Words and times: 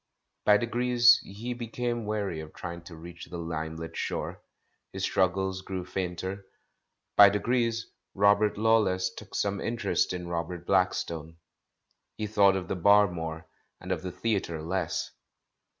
By 0.45 0.57
degrees 0.57 1.19
he 1.19 1.53
became 1.53 2.07
weary 2.07 2.39
of 2.39 2.55
trying 2.55 2.81
to 2.85 2.95
reach 2.95 3.25
the 3.27 3.37
limelit 3.37 3.95
shore, 3.95 4.41
his 4.91 5.03
struggles 5.03 5.61
grew 5.61 5.85
fainter; 5.85 6.47
by 7.15 7.29
degrees 7.29 7.85
"Robert 8.15 8.57
Law 8.57 8.79
less" 8.79 9.11
took 9.13 9.35
some 9.35 9.61
interest 9.61 10.11
in 10.11 10.27
Robert 10.27 10.65
Blackstone. 10.65 11.37
He 12.17 12.25
thought 12.25 12.55
of 12.55 12.67
the 12.67 12.75
Bar 12.75 13.11
more, 13.11 13.45
and 13.79 13.91
of 13.91 14.01
the 14.01 14.11
Theatre 14.11 14.63
less. 14.63 15.11